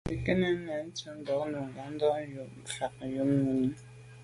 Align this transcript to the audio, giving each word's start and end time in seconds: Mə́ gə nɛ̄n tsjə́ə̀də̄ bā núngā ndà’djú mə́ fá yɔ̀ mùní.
Mə́ 0.07 0.15
gə 0.23 0.33
nɛ̄n 0.39 0.85
tsjə́ə̀də̄ 0.95 1.33
bā 1.39 1.45
núngā 1.53 1.83
ndà’djú 1.95 2.43
mə́ 2.53 2.65
fá 2.75 3.03
yɔ̀ 3.13 3.25
mùní. 3.31 3.69